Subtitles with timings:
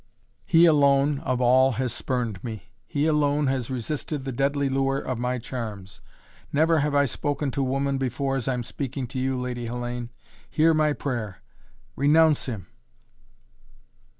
[0.47, 5.19] He alone of all has spurned me he alone has resisted the deadly lure of
[5.19, 6.01] my charms.
[6.51, 10.09] Never have I spoken to woman before as I am speaking to you, Lady Hellayne.
[10.49, 11.43] Hear my prayer!
[11.95, 12.65] Renounce him!"